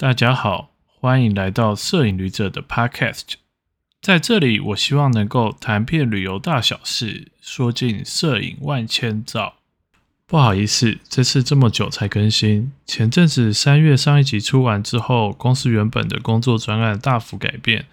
[0.00, 3.34] 大家好，欢迎来到摄影旅者的 Podcast。
[4.00, 9.56] 在这里，我希望能够谈遍旅游大小事，说尽摄影万千兆。
[10.26, 12.72] 不好意思，这次这么久才更新。
[12.86, 17.84] 前阵子三月上一集出完之后，公司原本的工作专案大幅改变。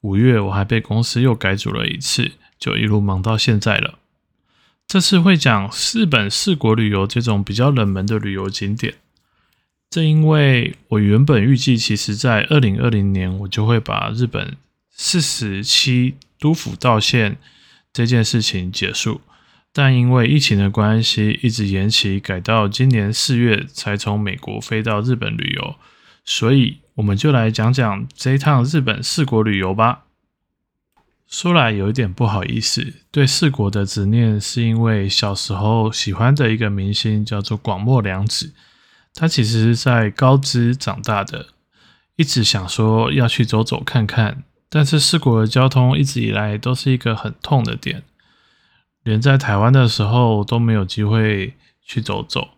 [0.00, 4.00] 五月我还被公司又改组了一次，就一路忙到现在了。
[4.88, 8.94] 这次会讲日本四国旅游这种比较冷门的旅游景点。
[9.90, 14.56] 正因为我原本预计，其实在二零二零年我就会把日本
[14.90, 17.36] 四十七都府道县
[17.92, 19.20] 这件事情结束，
[19.72, 25.76] 但因为疫情的关系，一直延期，改到今年四月才从美国飞到日本旅游，
[26.24, 30.06] 所以我们就来讲讲这一趟日本四国旅游吧。
[31.28, 38.52] 说来有一点不好意思，对四国的执念是因为小时候喜欢的一个明星叫做广末凉子。
[39.16, 41.46] 他其实在高知长大的，
[42.16, 48.02] 一直想说要去走走看看，但是四国的交通一直以来都是一个很痛的点，
[49.04, 52.48] 连在台湾的时候都没有机会去走走，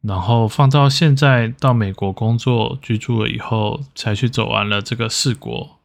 [0.00, 5.80] 然后放到现在到美国工作居住了以后，才去走完了这个四国。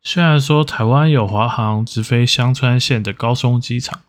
[0.00, 4.02] 虽然说台湾有华航直飞香川县的高松机场，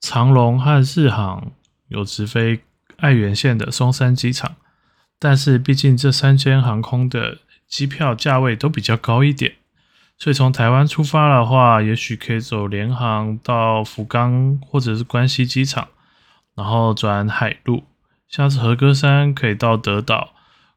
[0.00, 1.50] 长龙和日航
[1.88, 2.60] 有直飞。
[2.98, 4.56] 爱媛县的松山机场，
[5.18, 9.54] 但是毕竟这三间航空的机票价位都比较高一点，
[10.18, 15.88] 所以从台湾出发的话，也许可以走联航到福冈或者是关西机场，
[16.54, 17.84] 然后转海路，
[18.28, 20.34] 像是和歌山可以到德岛，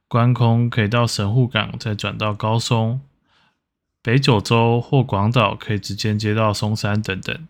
[0.08, 3.02] 关空可以到神户港，再转到高松，
[4.02, 7.48] 北九州或广岛可以直接接到松山等等。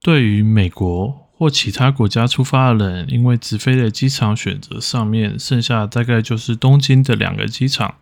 [0.00, 1.25] 对于美国。
[1.38, 7.96] 或其他国家出发的人，因为直飞的机场选择上面，剩下大概就是东京的两个机场，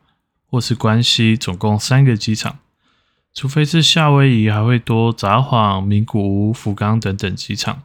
[0.49, 2.59] 或是关西，总共三个机场。
[3.33, 7.83] 除非是夏威夷，还会多札幌、名古屋、福冈等等机场。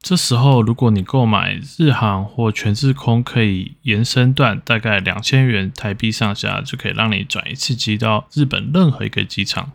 [0.00, 9.70] 这时候，如果你购买日航或全日空，可以延伸段，大概两千元台币上下，就可以让你转一次机到日本任何一个机场。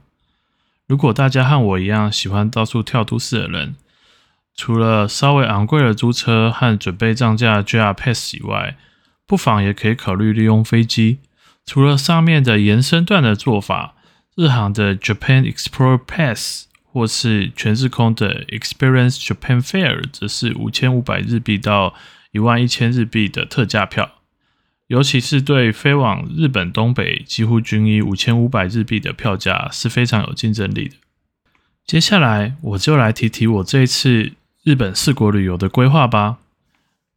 [0.85, 3.75] 如果大家和我一样喜欢到处跳都市的人，
[4.55, 8.75] 除了稍微昂贵的租车和准备涨价 JR Pass 以外，
[9.25, 11.19] 不妨也可以考虑利用飞机。
[11.65, 13.95] 除了上面的延伸段的做法，
[14.35, 21.93] 日航的 Japan Explorer Pass 或是全日空的 Experience Japan Fair 则是五千五百日币到
[22.31, 24.11] 一万一千日币的特价票，
[24.87, 30.95] 尤其是对飞往日本东北几乎均以五千五百日币的票价是非常有竞争力的。
[31.85, 34.33] 接下来我就来提提我这一次。
[34.69, 36.38] 日本四国旅游的规划吧。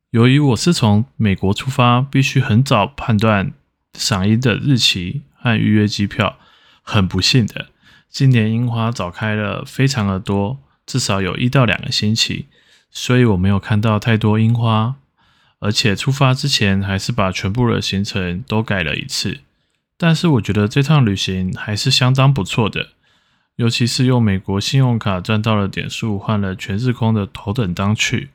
[0.08, 3.52] 由于我是从美国出发，必须很早判断
[3.92, 6.38] 赏樱的日期和预约机票。
[6.80, 7.66] 很不幸的，
[8.08, 12.46] 今年樱花早开了非常的多，至少有一到两个星期，
[12.90, 14.94] 所以我没有看到太多樱花。
[15.58, 19.40] 而且出发之前还是把全部的行程都改了一次。
[19.98, 22.92] 但是我觉得这趟旅行还是相当不错的。
[23.56, 28.30] 尤其是用美国信用卡赚到了点数，换了全日空的头等舱去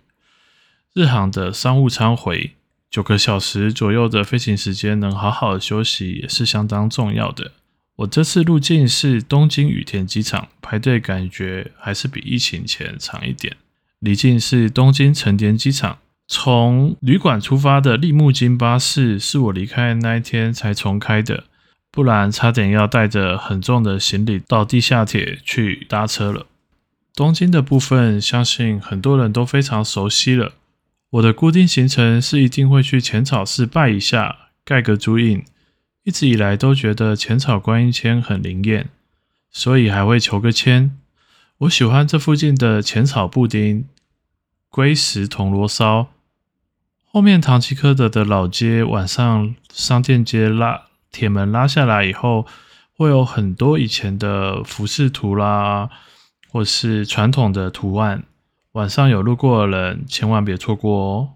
[0.93, 2.51] 日航的商务舱回
[2.89, 7.51] 九个小时左右的飞行时间，能好好的休息也是相当重要的。
[7.97, 13.57] 我这次入境是东京羽田机场，排队感觉还是比疫情前长一点。
[13.99, 21.45] 离境是东京成田机场，从旅馆出发的立木金巴士是我离开那一天才重开的。
[21.97, 26.45] 不然差点要带着很重的行李到地下铁去搭车了。
[27.15, 30.53] 东京的部分，相信很多人都非常熟悉了。
[31.09, 35.43] 我的固定行程是一定会去浅草寺拜一下，盖个足印。
[36.03, 38.89] 一直以来都觉得浅草观音签很灵验，
[39.49, 40.95] 所以还会求个签。
[41.61, 43.87] 我喜欢这附近的浅草布丁、
[44.69, 46.09] 龟石铜锣烧。
[47.05, 50.83] 后面唐吉诃德的老街，晚上商店街拉。
[51.11, 52.45] 铁门拉下来以后，
[52.95, 55.89] 会有很多以前的服饰图啦，
[56.49, 58.23] 或是传统的图案。
[58.73, 61.29] 晚上有路过的人，千万别错过哦。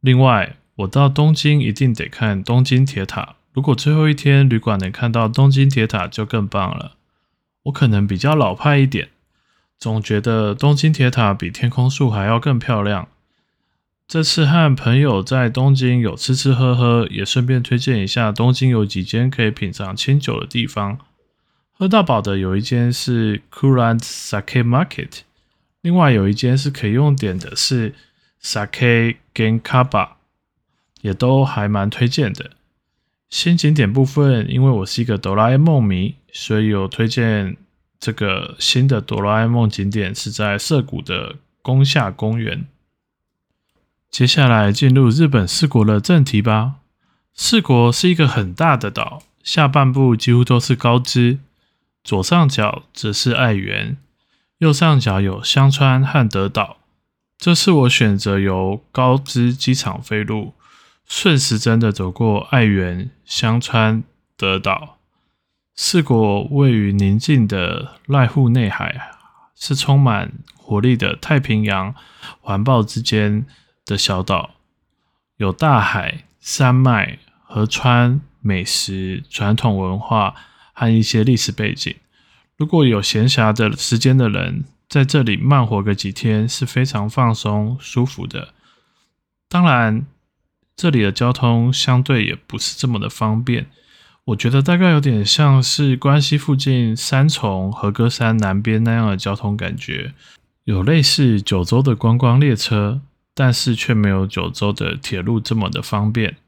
[0.00, 3.34] 另外，我到东京一定得看东京铁塔。
[3.52, 6.92] 如果最后一天旅馆能看到东京铁塔，就更棒了。
[7.64, 9.08] 我可能比较老派一点，
[9.76, 13.08] 总觉得东京铁塔比天空树还要更漂亮。
[14.08, 20.98] 这次和朋友在东京有吃吃喝喝，也顺便推荐一下东京有几间可以品尝清酒的地方。
[21.72, 25.10] 喝到饱的有一间是 Kurand Sake Market，
[25.82, 27.94] 另外有一间是可以用点的是
[28.42, 30.12] Sake Genkaba，
[31.02, 32.52] 也都还蛮推荐的。
[33.28, 37.58] 新景点部分，因为我是一个哆啦 A 梦迷，所以有推荐
[38.00, 42.66] 这个新的哆啦 A 梦景点是在涩谷的宫下公园。
[44.10, 46.76] 接下来进入日本四国的正题吧。
[47.34, 51.38] 四国是一个很大的岛，下半部几乎都是高知，
[52.02, 53.96] 左上角则是爱媛，
[54.58, 56.78] 右上角有香川和德岛。
[57.38, 60.54] 这次我选择由高知机场飞入。
[61.10, 64.04] 顺时针的走过爱媛、香川、
[64.36, 64.98] 德岛，
[65.74, 69.12] 四国位于宁静的濑户内海，
[69.56, 71.94] 是充满活力的太平洋
[72.42, 73.46] 环抱之间
[73.88, 74.50] 的小岛，
[75.38, 80.34] 有大海、山脉、河川、美食、传统文化
[80.72, 81.96] 和一些历史背景。
[82.56, 88.54] 如果有闲暇的时间的人，在这里慢活个几天是非常放松、舒服的。
[89.48, 90.06] 当然。
[90.80, 93.66] 这里的交通相对也不是这么的方便，
[94.26, 100.14] 我觉得大概有点像是关西附近三重和歌山南边那样的交通感觉，
[100.62, 103.00] 有类似九州的观光列车，
[103.38, 106.38] 但是却没有九州的铁路这么的方便。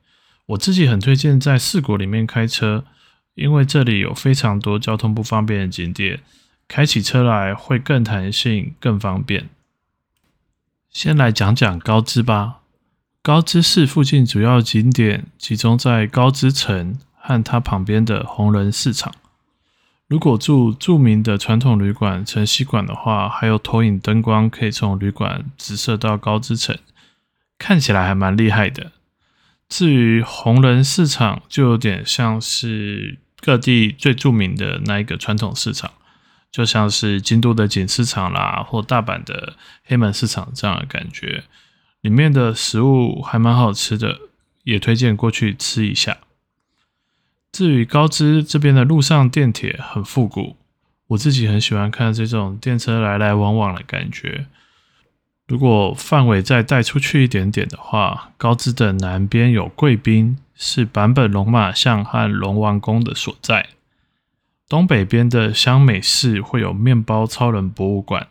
[0.47, 2.85] 我自己很推荐在四国里面开车，
[3.37, 6.19] 因为这里有非常多交通不方便的景点，
[6.67, 9.49] 开起车来会更弹性、更方便。
[10.91, 12.63] 先来讲讲高知吧。
[13.23, 19.15] 高知市附近主要景点集中在高知城和它旁边的红人市场。
[20.11, 26.77] 如果住著名的传统旅馆城西馆的话，还有投影灯光可以从旅馆直射到高知城，
[27.57, 28.91] 看起来还蛮厉害的。
[29.69, 35.93] 至于红人市场，就有点像是各地最著名的那一个传统市场，
[36.51, 39.55] 就像是京都的锦市场啦，或大阪的
[39.85, 41.45] 黑门市场这样的感觉。
[42.01, 44.19] 里面的食物还蛮好吃的，
[44.65, 46.19] 也推荐过去吃一下。
[47.53, 50.57] 至于高知这边的路上电铁很复古，
[51.09, 54.47] 我自己很喜欢看这种电车来来往往的感觉。
[55.49, 63.65] 如果范围再带出去一点点的话，高知的南边有贵宾，是坂本龙马像和龙王宫的所在；
[64.69, 68.29] 东北边的香美市会有面包超人博物馆。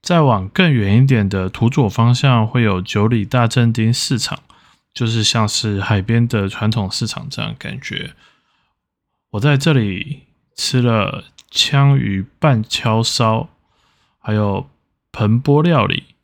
[0.00, 4.40] 再往更远一点的土佐方向，会有九里大正町市场，
[4.92, 8.14] 就是像是海边的传统市场这样感觉。
[9.30, 10.24] 我在这里
[10.54, 13.48] 吃了枪鱼半敲烧，
[14.18, 14.68] 还有
[15.10, 16.14] 盆钵料理、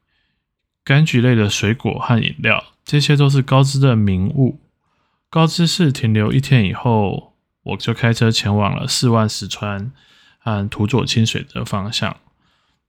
[0.85, 4.61] 柑橘类的水果和饮料，这些都是高知的名物。
[5.31, 9.93] 高知市停留一天以后，我就开车前往了四万石川
[10.39, 12.17] 和土佐清水的方向。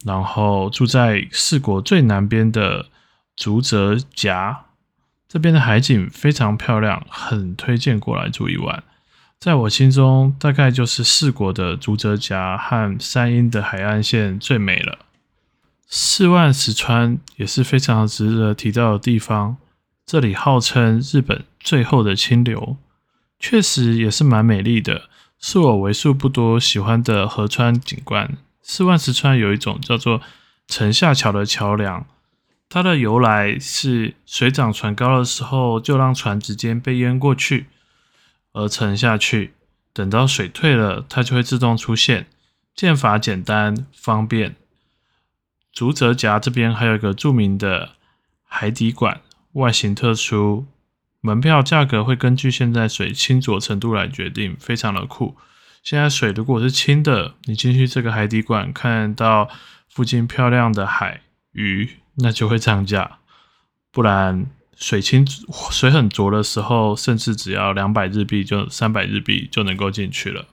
[0.05, 2.85] 然后住在四国最南边的
[3.35, 4.67] 竹泽夹，
[5.31, 8.83] 这边的海景非常漂亮，很推荐过来住一晚。
[9.39, 14.97] 在我心中，大概就是四国的竹泽夹和山阴的海岸线最美了。
[15.87, 19.57] 四万石川也是非常值得提到的地方，
[20.03, 22.77] 这里号称日本最后的清流，
[23.39, 25.03] 确实也是蛮美丽的，
[25.39, 28.35] 是我为数不多喜欢的河川景观。
[28.63, 30.21] 四万石川有一种叫做
[30.67, 32.05] 城下桥的桥梁，
[32.69, 37.65] 它的由来是水涨船高的时候，就让船直接被淹过去
[38.53, 39.55] 而沉下去。
[39.91, 42.27] 等到水退了，它就会自动出现，
[42.75, 44.55] 建法简单方便。
[45.73, 47.95] 竹泽夹这边还有一个著名的
[48.43, 49.21] 海底馆，
[49.53, 50.67] 外形特殊，
[51.21, 55.35] 门票价格会根据现在水清浊程度来决定，非常的酷。
[55.81, 59.49] 现在水如果是清的，你进去这个海底馆看到
[59.87, 61.21] 附近漂亮的海
[61.51, 63.19] 鱼，那就会涨价。
[63.91, 64.45] 不然
[64.75, 65.25] 水清
[65.71, 70.45] 水很浊的时候，甚至只要两百日币就三百日币就能够进去了。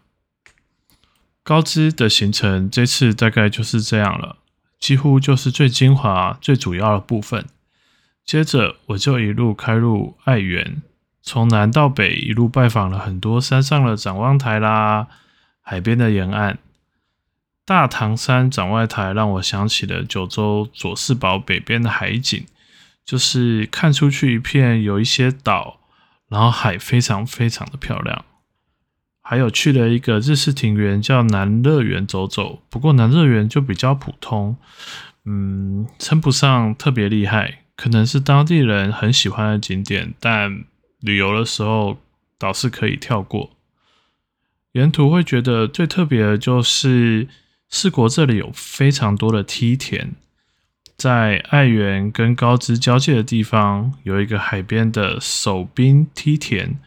[1.43, 4.39] 高知的行程这次大概就是这样了，
[4.81, 7.47] 几乎就是最精华、最主要的部分。
[8.25, 10.83] 接着我就一路开入爱媛。
[11.23, 15.09] 从南到北一路拜访了很多山上的展望台啦，
[15.61, 16.59] 海边的沿岸。
[17.67, 22.47] 大唐山展望台让我想起了九州佐世保北边的海景，
[23.05, 25.81] 就是看出去一片有一些岛，
[26.29, 28.25] 然后海非常非常的漂亮。
[29.21, 34.57] 还有去了一个日式庭园叫南乐园走走，不过南乐园就比较普通，
[35.25, 40.65] 嗯，称不上特别厉害，可能是当地人很喜欢的景点，但。
[41.01, 41.99] 旅游的时候
[42.39, 43.51] 倒是可以跳过，
[44.73, 47.29] 沿途会觉得最特别的就是
[47.79, 50.13] 四国这里有非常多的梯田，
[50.97, 56.79] 在爱媛跟高知交界的地方有一个海边的守滨梯田，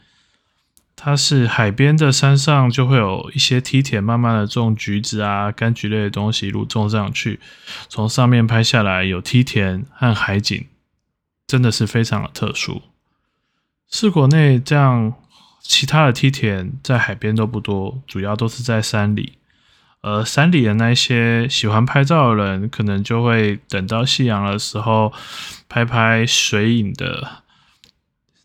[0.96, 7.40] 它是海边的山上就会有一些梯田，慢慢的种橘子啊、柑橘类的东西一路种上去，
[7.88, 10.66] 从上面拍下来有梯田和海景，
[11.46, 12.82] 真的是非常的特殊。
[13.88, 15.14] 四国内这样
[15.62, 19.34] 其他的梯田在海边都不多，主要都是在山里。
[20.02, 25.12] 而山里的那些喜欢拍照的人，可能就会等到夕阳的时候，
[25.68, 27.44] 拍拍水影的，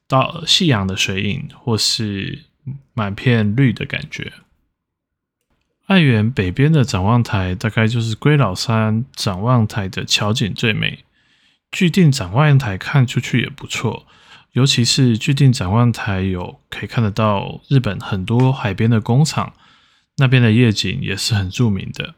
[0.08, 2.44] 到夕阳的水影，或是
[2.92, 4.32] 满片绿的感觉。
[5.86, 11.04] 爱媛北边的展望台，大概就是龟老山展望台的桥景最美。
[11.70, 14.06] 巨定展望台看出去也不错，
[14.52, 19.52] 尤其是巨定展望台有可以看得到日本很多海边的工厂。
[20.16, 22.14] 那边的夜景也是很著名的。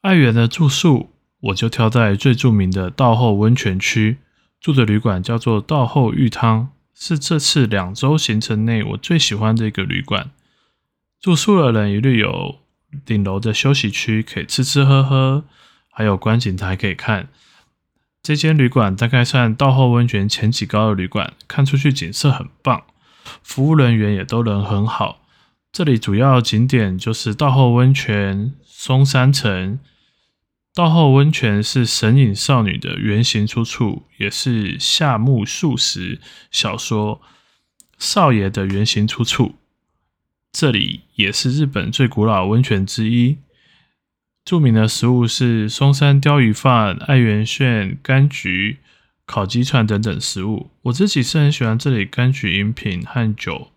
[0.00, 4.18] 爱媛的住宿，我就挑在最著名的道后温泉区
[4.60, 10.30] 住的旅馆，叫做道后浴汤，是这次两周行程内我最喜欢的一个旅馆。
[11.20, 12.58] 住宿的人一律有
[13.04, 15.44] 顶楼的休息区可以吃吃喝喝，
[15.90, 17.28] 还有观景台可以看。
[18.22, 22.84] 这间旅馆大概算道后温泉前几高的旅馆，看出去景色很棒，
[23.42, 25.23] 服务人员也都人很好。
[25.74, 29.80] 这里主要景点就是道后温泉、松山城。
[30.72, 36.20] 道后温泉是神隐少女的原型出处，也是夏目漱石
[36.52, 37.20] 小说
[37.98, 39.56] 少爷的原型出处。
[40.52, 43.38] 这里也是日本最古老温泉之一。
[44.44, 48.78] 著名的食物是松山鲷鱼饭、爱媛炫柑橘
[49.26, 50.70] 烤鸡串等等食物。
[50.82, 53.72] 我自己是很喜欢这里柑橘饮品和酒。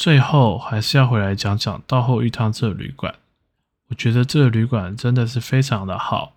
[0.00, 3.16] 最后还是要回来讲讲到后玉汤这旅馆。
[3.88, 6.32] 我觉得这个旅馆真的是非常的好，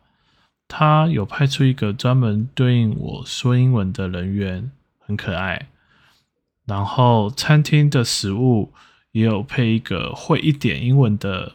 [0.67, 5.69] 它有派出一个专门对应我说英文的人员，很可爱。
[6.65, 8.73] 然后餐厅的食物
[9.13, 11.53] 也有配一个会一点英文的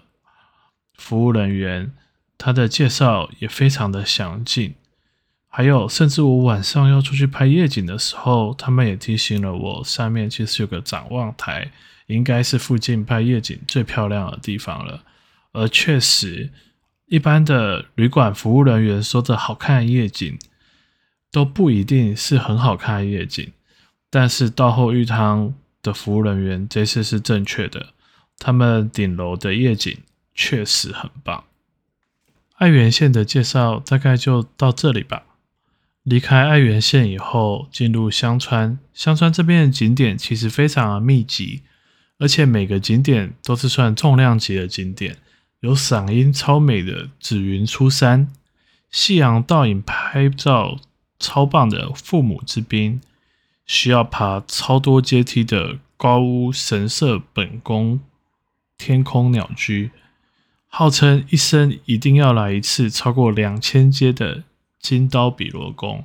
[0.95, 1.93] 服务人员，
[2.39, 4.75] 他的介绍也非常的详尽。
[5.47, 11.71] 还有，甚至我晚上要出去拍夜景的时候，他们也提醒了我，上面其实有个展望台。
[12.09, 15.05] 应该是附近拍夜景最漂亮的地方了，
[15.53, 16.51] 而确实，
[17.07, 20.39] 一般的旅馆服务人员说的好看夜景，
[21.31, 23.53] 都不一定是很好看的夜景。
[24.11, 27.89] 但是到后玉汤的服务人员这次是正确的，
[28.39, 29.99] 他们顶楼的夜景
[30.35, 31.45] 确实很棒。
[32.57, 35.25] 爱媛县的介绍大概就到这里吧。
[36.05, 41.65] 离开爱媛县以后，进入香川，香川这边的景点其实非常的密集。
[42.19, 45.17] 而且每个景点都是算重量级的景点，
[45.61, 48.29] 有嗓音超美的紫云出山，
[48.91, 50.79] 夕阳倒影拍照
[51.19, 53.01] 超棒的父母之滨，
[53.67, 58.01] 需要爬超多阶梯的高屋神社本宫
[58.77, 59.91] 天空鸟居，
[60.67, 64.43] 号称一生一定要来一次超过两千阶的
[64.81, 66.05] 金刀比罗宫。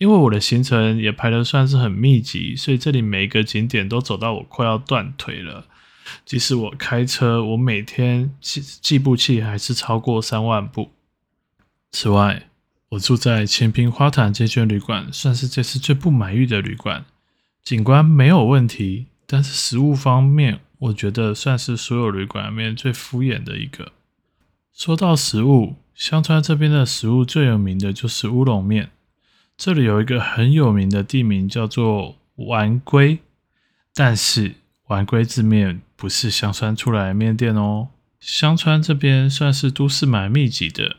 [0.00, 5.66] 因为我的行程也排的算是很密集，所以这里每一个景点都走到我快要断腿了。
[6.24, 10.92] 即使我开车，我每天计计步器还是超过三万步。
[11.92, 12.48] 此外，
[12.88, 17.04] 我住在前平花坛这间旅馆，算是这次最不满意的旅馆。
[17.62, 23.92] 景观没有问题，但是食物方面，我觉得算是所有旅馆里面最敷衍的一个。
[24.72, 28.92] 说到食物，香川这边的食物最有名的就是乌龙面。
[29.60, 33.18] 这里有一个很有名的地名叫做丸龟，
[33.92, 34.54] 但是
[34.86, 37.88] 丸龟字面不是香川出来的面店哦。
[38.18, 40.96] 香川这边算是都市蛮密集的，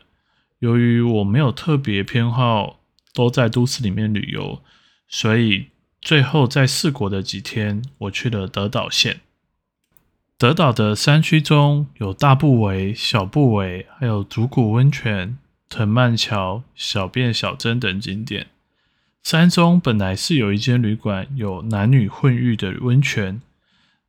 [0.60, 2.78] 由于我没有特别偏好
[3.12, 4.62] 都在都市里面旅游，
[5.08, 9.22] 所以最后在四国的几天，我去了德岛县。
[10.38, 15.36] 德岛的山区中有大部尾、小部尾，还有竹谷温泉。
[15.68, 18.48] 藤蔓桥、小便小镇等景点。
[19.22, 23.40] 山中本来是有一间旅馆，有男女混浴的温泉，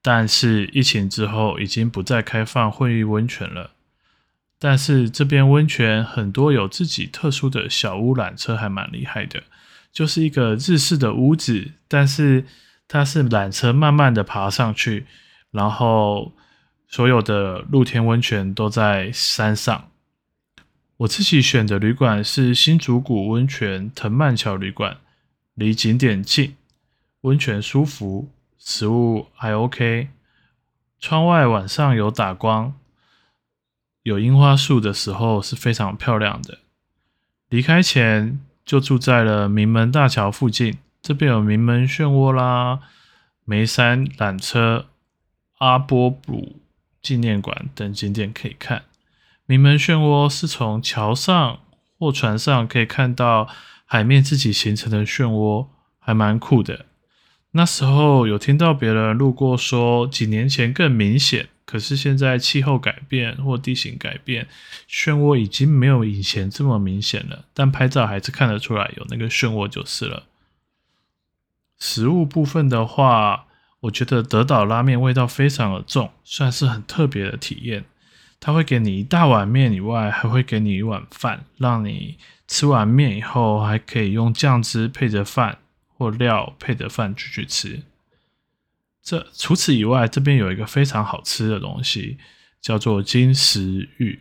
[0.01, 3.71] 但是疫情之后已经不再开放混浴温泉了。
[4.57, 9.43] 但是这边温泉很多有自己特殊的小屋缆车，还蛮厉害的，
[9.91, 12.45] 就是一个日式的屋子，但是
[12.87, 15.05] 它是缆车慢慢的爬上去，
[15.51, 16.33] 然后
[16.87, 19.89] 所有的露天温泉都在山上。
[21.03, 24.97] 我自己选的旅馆是新竹谷温泉藤蔓桥旅馆，
[25.53, 26.55] 离景点近，
[27.21, 30.09] 温泉舒服，食物还 OK。
[30.99, 32.73] 窗外晚上有打光，
[34.03, 36.59] 有樱花树的时候是非常漂亮的。
[37.49, 42.79] 离开前就住在了名门大桥附近，这边有名门漩涡啦，
[43.43, 44.87] 眉山缆车、
[45.57, 46.55] 阿波鲁
[47.01, 48.83] 纪念馆等景点可以看。
[49.45, 51.59] 名门漩涡是从桥上
[51.99, 53.47] 或船上可以看到
[53.85, 55.67] 海面自己形成的漩涡，
[55.99, 56.85] 还蛮酷的。
[57.51, 64.47] 那时候有听到别人路过说，几年前更明显，可是现在气候改变或地形改变，
[64.89, 67.45] 漩涡已经没有以前这么明显了。
[67.53, 70.23] 但拍照还是看得出来有那个漩涡就是了。
[71.77, 73.45] 食物部分的话，
[73.81, 77.85] 我觉得德岛拉面味道非常的重，算是很特别的体验。
[78.43, 85.59] 它会给你一大碗面以外，还会给你一碗饭，让你吃完面以后还可以用酱汁配着饭。
[85.95, 87.83] 或料配着饭继续吃。
[89.01, 92.17] 这除此以外，这边有一个非常好吃的东西，
[92.59, 94.19] 叫做金石芋，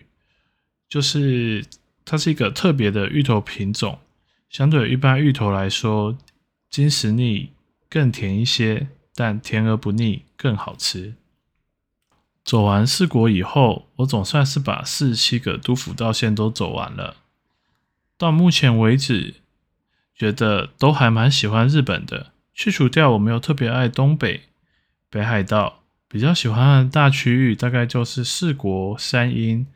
[0.86, 1.64] 就是
[2.04, 3.98] 它是一个特别的芋头品种，
[4.50, 6.16] 相对一般芋头来说，
[6.68, 7.50] 金石腻
[7.88, 11.14] 更甜一些，但甜而不腻，更好吃。
[12.44, 17.16] 走完四国以后，我总算是把四十七个都府道线都走完了。
[18.16, 19.36] 到目前为止。
[20.14, 24.42] 觉得都还蛮喜欢日本的，去除掉我没有特别爱东北
[25.10, 29.66] 北海道，比较喜欢的大区域大概就是四国三阴。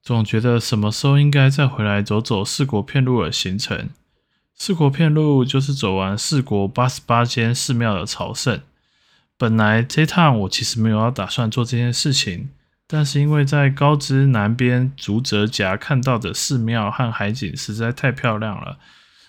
[0.00, 3.88] 总觉得什么时候应该再回来走走四国片路的行程。
[4.54, 8.60] 四国片路就是走完四国八十八间寺庙的朝圣。
[9.40, 12.50] 本来这趟我其实没有要打算做这件事情，
[12.86, 18.76] 但是因为在高知南边竹泽夹看到的寺庙和海景实在太漂亮了。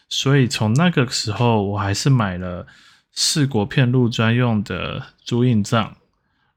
[0.10, 2.68] 所以从那个时候，我还是买了
[3.14, 5.96] 四国片路专用的租印帐，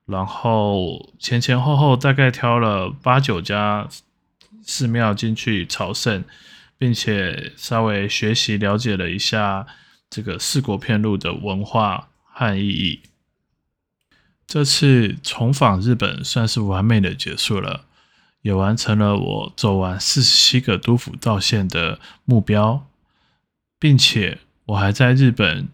[0.07, 3.87] 然后前前后后大概挑了八九家
[4.65, 6.25] 寺庙进去朝圣，
[6.77, 9.65] 并且稍微学习了解了一下
[10.11, 13.01] 这个四国片路的文化和意义。
[14.47, 17.87] 这次重访日本算是完美的结束了，
[18.43, 22.87] 也完成了我走完四十七个都府道线的目标。
[23.77, 25.69] 并且我还在日本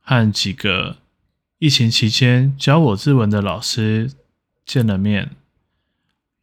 [0.00, 0.98] 和几个
[1.58, 4.10] 疫情期间教我日文的老师
[4.66, 5.30] 见了面，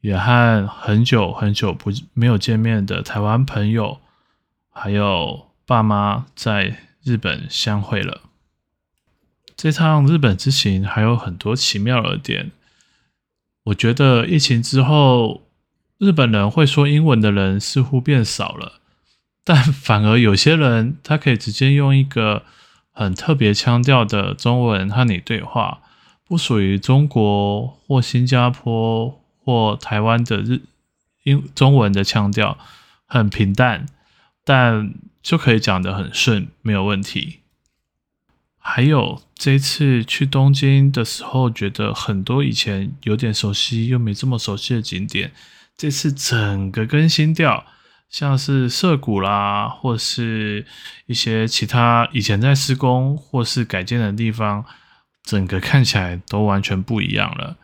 [0.01, 3.99] 也和很久很久不没有见面的台湾朋友
[4.71, 8.21] 还有爸妈在日本相会了。
[9.55, 12.51] 这趟日本之行还有很多奇妙的点，
[13.65, 15.43] 我觉得疫情之后，
[15.97, 18.81] 日本人会说英文的人似乎变少了。
[19.43, 22.43] 但反而有些人，他可以直接用一个
[22.91, 25.81] 很特别腔调的中文和你对话，
[26.27, 30.61] 不属于中国或新加坡或台湾的日
[31.23, 32.57] 英中文的腔调，
[33.05, 33.85] 很平淡，
[34.43, 37.39] 但就可以讲得很顺，没有问题。
[38.67, 45.31] 还有这次去东京的时候，觉得很多以前有点熟悉又没这么熟悉的景点，
[45.77, 47.63] 这次整个更新掉。
[48.09, 50.65] 像是涩谷啦，或是
[51.05, 54.65] 一些其他以前在施工或是改建的地方，
[55.23, 57.57] 整个看起来都完全不一样了。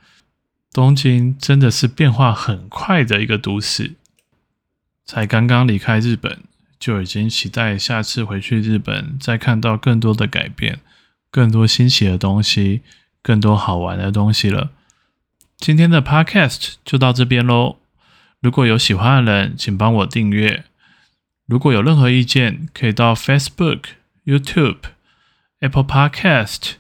[0.72, 3.96] 东京真的是变化很快的一个都市。
[5.04, 6.44] 才刚刚离开日本，
[6.80, 10.80] 就已经期待下次回去日本，再看到更多的改变，
[11.32, 12.82] 更多新奇的东西，
[13.24, 14.72] 更多好玩的东西了。
[15.58, 17.78] 今天的 Podcast 就到这边喽。
[18.42, 20.66] 如果有喜欢的人，请帮我订阅。
[21.46, 23.82] 如果有任何意见，可以到 Facebook、
[24.26, 24.78] YouTube、
[25.60, 26.74] Apple Podcast，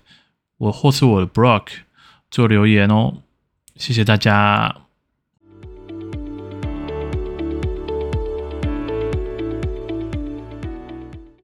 [0.58, 1.68] 我或是我的 blog
[2.30, 3.18] 做留言哦。
[3.76, 4.81] 谢谢大家。